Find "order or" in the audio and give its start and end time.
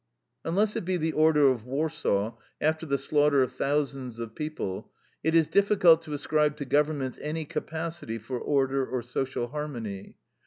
8.39-9.03